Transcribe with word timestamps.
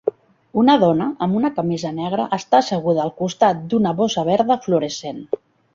Una 0.61 0.77
dona 0.83 1.05
amb 1.25 1.37
una 1.41 1.51
camisa 1.59 1.93
negra 1.99 2.27
està 2.39 2.61
asseguda 2.63 3.05
al 3.07 3.15
costat 3.23 3.65
d'una 3.71 3.95
bossa 4.03 4.29
verda 4.33 4.63
fluorescent. 4.67 5.27